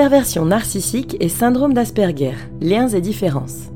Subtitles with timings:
[0.00, 3.72] Perversion narcissique et syndrome d'Asperger, liens et différences.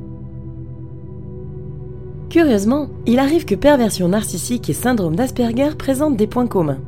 [2.31, 6.79] Curieusement, il arrive que perversion narcissique et syndrome d'Asperger présentent des points communs.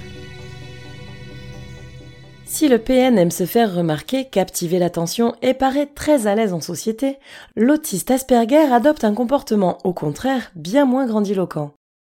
[2.45, 6.61] Si le PN aime se faire remarquer, captiver l'attention et paraît très à l'aise en
[6.61, 7.17] société,
[7.57, 11.73] l'autiste Asperger adopte un comportement au contraire bien moins grandiloquent.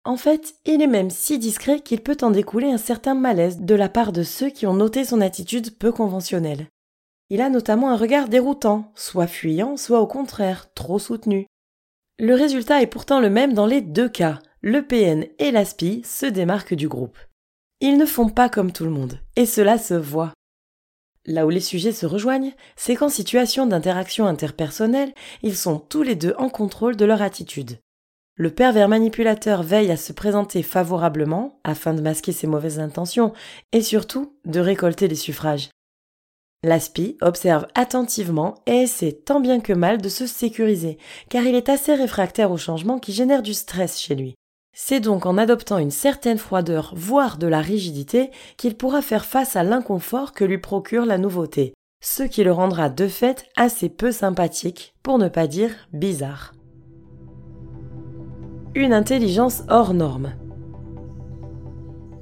[0.05, 3.73] En fait, il est même si discret qu'il peut en découler un certain malaise de
[3.73, 6.67] la part de ceux qui ont noté son attitude peu conventionnelle.
[7.31, 11.47] Il a notamment un regard déroutant, soit fuyant, soit au contraire, trop soutenu.
[12.19, 14.39] Le résultat est pourtant le même dans les deux cas.
[14.61, 17.17] Le PN et l'ASPI se démarquent du groupe.
[17.81, 20.33] Ils ne font pas comme tout le monde, et cela se voit.
[21.25, 26.15] Là où les sujets se rejoignent, c'est qu'en situation d'interaction interpersonnelle, ils sont tous les
[26.15, 27.79] deux en contrôle de leur attitude.
[28.37, 33.31] Le pervers manipulateur veille à se présenter favorablement afin de masquer ses mauvaises intentions
[33.71, 35.69] et surtout de récolter les suffrages.
[36.61, 40.97] L'aspi observe attentivement et essaie tant bien que mal de se sécuriser,
[41.29, 44.35] car il est assez réfractaire au changement qui génère du stress chez lui.
[44.75, 49.55] C'est donc en adoptant une certaine froideur, voire de la rigidité, qu'il pourra faire face
[49.55, 54.11] à l'inconfort que lui procure la nouveauté, ce qui le rendra de fait assez peu
[54.11, 56.54] sympathique, pour ne pas dire bizarre
[58.75, 60.35] une intelligence hors norme.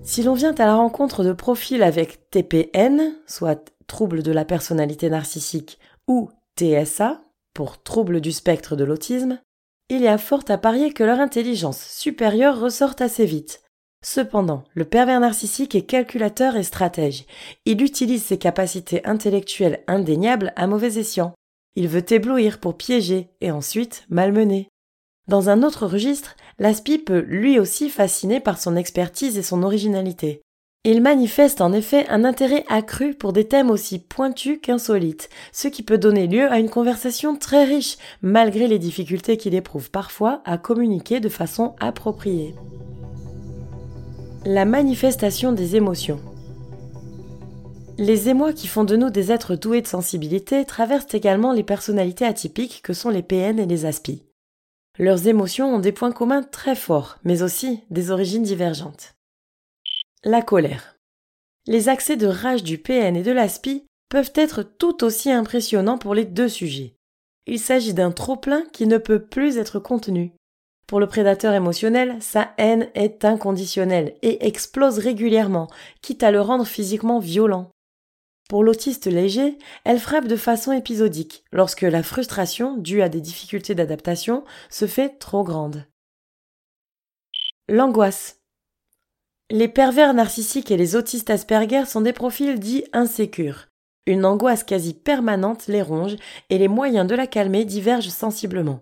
[0.03, 5.09] Si l'on vient à la rencontre de profils avec TPN, soit trouble de la personnalité
[5.09, 7.21] narcissique, ou TSA,
[7.53, 9.39] pour trouble du spectre de l'autisme,
[9.89, 13.61] il y a fort à parier que leur intelligence supérieure ressorte assez vite.
[14.03, 17.25] Cependant, le pervers narcissique est calculateur et stratège.
[17.65, 21.33] Il utilise ses capacités intellectuelles indéniables à mauvais escient.
[21.75, 24.67] Il veut éblouir pour piéger et ensuite malmener.
[25.29, 30.41] Dans un autre registre, l'aspi peut lui aussi fasciner par son expertise et son originalité.
[30.85, 35.81] Il manifeste en effet un intérêt accru pour des thèmes aussi pointus qu'insolites, ce qui
[35.81, 40.57] peut donner lieu à une conversation très riche, malgré les difficultés qu'il éprouve parfois à
[40.57, 42.53] communiquer de façon appropriée.
[44.45, 46.19] La manifestation des émotions.
[47.97, 52.25] Les émois qui font de nous des êtres doués de sensibilité traversent également les personnalités
[52.25, 54.23] atypiques que sont les PN et les ASPI.
[54.99, 59.15] Leurs émotions ont des points communs très forts, mais aussi des origines divergentes.
[60.23, 60.97] La colère.
[61.65, 66.13] Les accès de rage du PN et de l'ASPI peuvent être tout aussi impressionnants pour
[66.13, 66.93] les deux sujets.
[67.47, 70.33] Il s'agit d'un trop-plein qui ne peut plus être contenu.
[70.85, 75.67] Pour le prédateur émotionnel, sa haine est inconditionnelle et explose régulièrement,
[76.01, 77.71] quitte à le rendre physiquement violent.
[78.49, 83.75] Pour l'autiste léger, elle frappe de façon épisodique, lorsque la frustration, due à des difficultés
[83.75, 85.85] d'adaptation, se fait trop grande.
[87.69, 88.41] L'angoisse.
[89.49, 93.67] Les pervers narcissiques et les autistes Asperger sont des profils dits insécures.
[94.05, 96.17] Une angoisse quasi permanente les ronge
[96.49, 98.81] et les moyens de la calmer divergent sensiblement.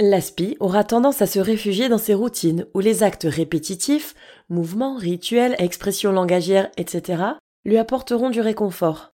[0.00, 4.14] L'aspi aura tendance à se réfugier dans ses routines où les actes répétitifs,
[4.48, 7.22] mouvements, rituels, expressions langagières, etc.,
[7.64, 9.12] lui apporteront du réconfort.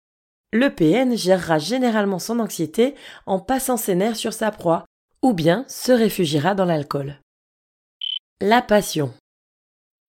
[0.54, 2.96] Le PN gérera généralement son anxiété
[3.26, 4.86] en passant ses nerfs sur sa proie,
[5.22, 7.20] ou bien se réfugiera dans l'alcool.
[8.42, 9.14] La passion.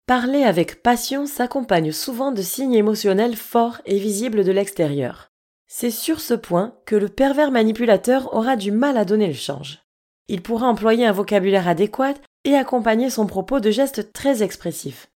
[0.07, 5.29] Parler avec passion s'accompagne souvent de signes émotionnels forts et visibles de l'extérieur.
[5.69, 9.81] C'est sur ce point que le pervers manipulateur aura du mal à donner le change.
[10.29, 15.09] Il pourra employer un vocabulaire adéquat et accompagner son propos de gestes très expressifs.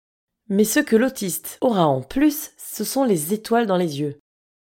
[0.51, 4.19] Mais ce que l'autiste aura en plus, ce sont les étoiles dans les yeux.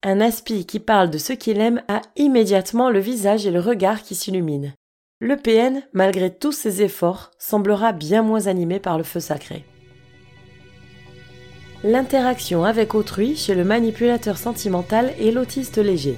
[0.05, 4.02] Un aspi qui parle de ce qu'il aime a immédiatement le visage et le regard
[4.02, 4.73] qui s'illuminent.
[5.20, 9.64] Le PN, malgré tous ses efforts, semblera bien moins animé par le feu sacré.
[11.85, 16.17] L'interaction avec autrui chez le manipulateur sentimental et l'autiste léger.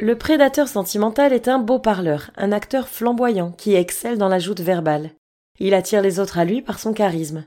[0.00, 4.60] Le prédateur sentimental est un beau parleur, un acteur flamboyant qui excelle dans la joute
[4.60, 5.12] verbale.
[5.58, 7.44] Il attire les autres à lui par son charisme.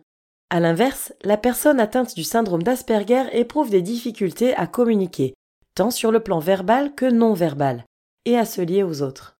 [0.49, 5.33] À l'inverse, la personne atteinte du syndrome d'Asperger éprouve des difficultés à communiquer,
[5.75, 7.83] tant sur le plan verbal que non verbal,
[8.25, 9.35] et à se lier aux autres.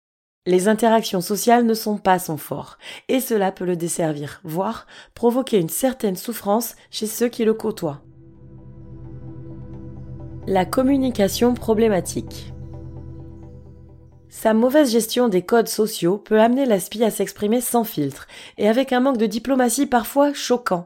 [0.48, 2.78] Les interactions sociales ne sont pas son fort,
[3.08, 8.02] et cela peut le desservir, voire provoquer une certaine souffrance chez ceux qui le côtoient.
[10.48, 12.54] La communication problématique.
[14.36, 18.28] Sa mauvaise gestion des codes sociaux peut amener l'aspi à s'exprimer sans filtre,
[18.58, 20.86] et avec un manque de diplomatie parfois choquant.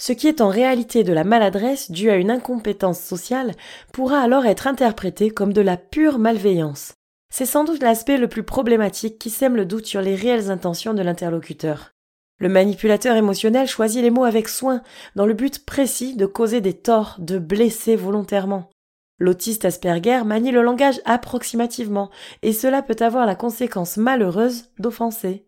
[0.00, 3.52] Ce qui est en réalité de la maladresse due à une incompétence sociale
[3.92, 6.94] pourra alors être interprété comme de la pure malveillance,
[7.30, 10.94] c'est sans doute l'aspect le plus problématique qui sème le doute sur les réelles intentions
[10.94, 11.90] de l'interlocuteur.
[12.38, 14.82] Le manipulateur émotionnel choisit les mots avec soin,
[15.16, 18.70] dans le but précis de causer des torts, de blesser volontairement.
[19.18, 22.10] L'autiste Asperger manie le langage approximativement,
[22.42, 25.46] et cela peut avoir la conséquence malheureuse d'offenser.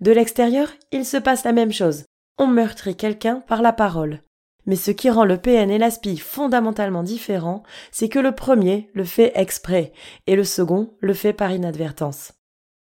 [0.00, 2.04] De l'extérieur, il se passe la même chose.
[2.38, 4.22] On meurtrit quelqu'un par la parole.
[4.66, 9.04] Mais ce qui rend le PN et l'ASPI fondamentalement différents, c'est que le premier le
[9.04, 9.92] fait exprès
[10.26, 12.32] et le second le fait par inadvertance.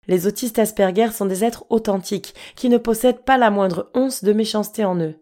[0.06, 4.32] Les autistes Asperger sont des êtres authentiques qui ne possèdent pas la moindre once de
[4.32, 5.16] méchanceté en eux.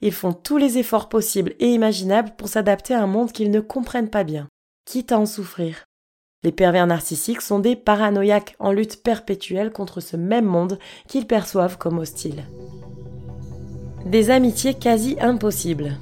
[0.00, 3.60] Ils font tous les efforts possibles et imaginables pour s'adapter à un monde qu'ils ne
[3.60, 4.48] comprennent pas bien,
[4.84, 5.84] quitte à en souffrir.
[6.44, 10.78] Les pervers narcissiques sont des paranoïaques en lutte perpétuelle contre ce même monde
[11.08, 12.44] qu'ils perçoivent comme hostile.
[14.06, 15.96] Des amitiés quasi impossibles.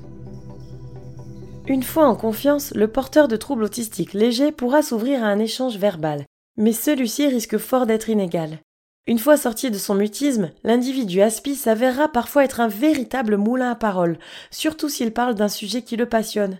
[1.66, 5.78] Une fois en confiance, le porteur de troubles autistiques légers pourra s'ouvrir à un échange
[5.78, 6.26] verbal,
[6.56, 8.58] mais celui-ci risque fort d'être inégal.
[9.06, 13.74] Une fois sorti de son mutisme, l'individu aspi s'avérera parfois être un véritable moulin à
[13.76, 14.18] paroles,
[14.50, 16.58] surtout s'il parle d'un sujet qui le passionne.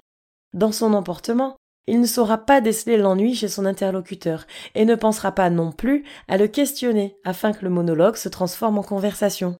[0.54, 1.56] Dans son emportement,
[1.88, 6.04] il ne saura pas déceler l'ennui chez son interlocuteur et ne pensera pas non plus
[6.28, 9.56] à le questionner afin que le monologue se transforme en conversation.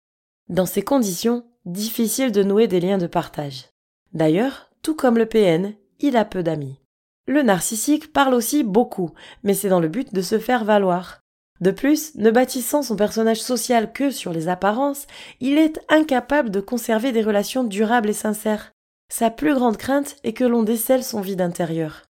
[0.49, 3.67] Dans ces conditions, difficile de nouer des liens de partage.
[4.13, 6.79] D'ailleurs, tout comme le PN, il a peu d'amis.
[7.27, 9.11] Le narcissique parle aussi beaucoup,
[9.43, 11.21] mais c'est dans le but de se faire valoir.
[11.61, 15.07] De plus, ne bâtissant son personnage social que sur les apparences,
[15.41, 18.73] il est incapable de conserver des relations durables et sincères.
[19.09, 22.03] Sa plus grande crainte est que l'on décèle son vide intérieur.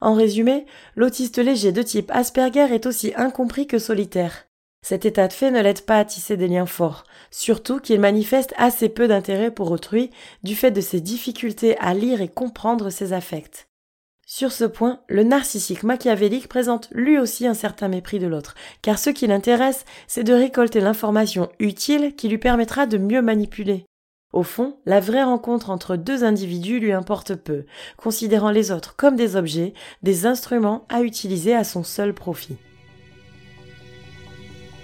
[0.00, 4.46] En résumé, l'autiste léger de type Asperger est aussi incompris que solitaire.
[4.82, 8.54] Cet état de fait ne l'aide pas à tisser des liens forts, surtout qu'il manifeste
[8.56, 10.10] assez peu d'intérêt pour autrui
[10.44, 13.65] du fait de ses difficultés à lire et comprendre ses affects.
[14.28, 18.98] Sur ce point, le narcissique machiavélique présente lui aussi un certain mépris de l'autre, car
[18.98, 23.86] ce qui l'intéresse, c'est de récolter l'information utile qui lui permettra de mieux manipuler.
[24.32, 27.66] Au fond, la vraie rencontre entre deux individus lui importe peu,
[27.96, 32.56] considérant les autres comme des objets, des instruments à utiliser à son seul profit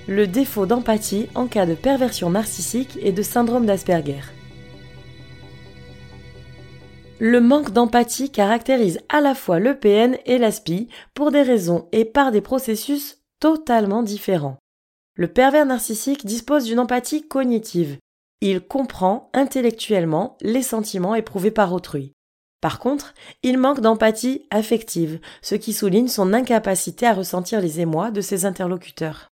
[0.09, 4.21] le défaut d'empathie en cas de perversion narcissique et de syndrome d'Asperger.
[7.25, 12.05] Le manque d'empathie caractérise à la fois le PN et l'ASPI pour des raisons et
[12.05, 14.57] par des processus totalement différents.
[15.14, 17.97] Le pervers narcissique dispose d'une empathie cognitive.
[18.41, 22.12] Il comprend intellectuellement les sentiments éprouvés par autrui.
[22.61, 23.14] Par contre,
[23.45, 28.47] il manque d'empathie affective, ce qui souligne son incapacité à ressentir les émois de ses
[28.47, 29.29] interlocuteurs.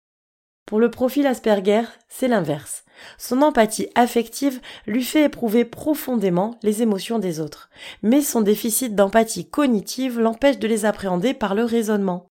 [0.66, 2.84] Pour le profil Asperger, c'est l'inverse.
[3.18, 7.70] Son empathie affective lui fait éprouver profondément les émotions des autres,
[8.02, 12.26] mais son déficit d'empathie cognitive l'empêche de les appréhender par le raisonnement.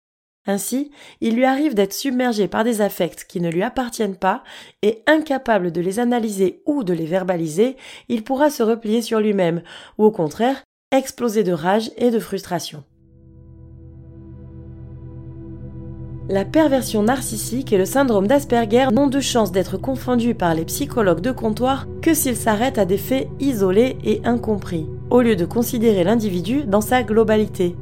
[0.46, 0.90] Ainsi,
[1.20, 4.44] il lui arrive d'être submergé par des affects qui ne lui appartiennent pas
[4.82, 7.76] et incapable de les analyser ou de les verbaliser,
[8.08, 9.62] il pourra se replier sur lui-même
[9.96, 12.84] ou au contraire exploser de rage et de frustration.
[16.30, 21.20] La perversion narcissique et le syndrome d'Asperger n'ont de chance d'être confondus par les psychologues
[21.20, 26.02] de comptoir que s'ils s'arrêtent à des faits isolés et incompris, au lieu de considérer
[26.02, 27.76] l'individu dans sa globalité.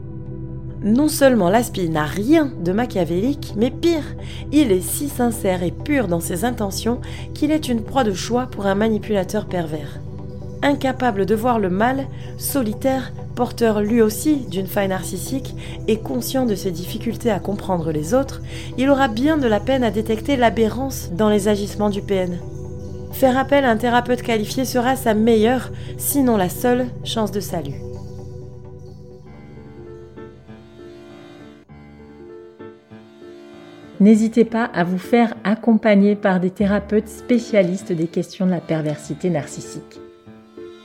[0.83, 4.17] Non seulement l'aspi n'a rien de machiavélique, mais pire,
[4.51, 7.01] il est si sincère et pur dans ses intentions
[7.35, 10.01] qu'il est une proie de choix pour un manipulateur pervers.
[10.63, 12.07] Incapable de voir le mal,
[12.39, 15.55] solitaire, porteur lui aussi d'une faille narcissique
[15.89, 18.41] et conscient de ses difficultés à comprendre les autres,
[18.79, 22.39] il aura bien de la peine à détecter l'aberrance dans les agissements du PN.
[23.13, 27.75] Faire appel à un thérapeute qualifié sera sa meilleure, sinon la seule, chance de salut.
[34.01, 39.31] N'hésitez pas à vous faire accompagner par des thérapeutes spécialistes des questions de la perversité
[39.31, 40.01] narcissique.